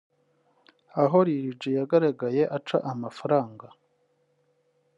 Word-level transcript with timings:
aho 1.01 1.17
Lil 1.27 1.49
G 1.59 1.61
yagaragaye 1.77 2.41
aca 2.57 2.77
amafaranga 2.93 3.67